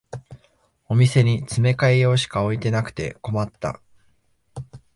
[0.87, 3.79] お店に詰め替え用しか置いてなくて困った